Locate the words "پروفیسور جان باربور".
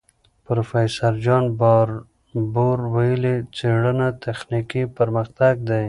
0.45-2.77